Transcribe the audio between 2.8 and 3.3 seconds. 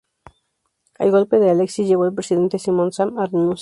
Sam a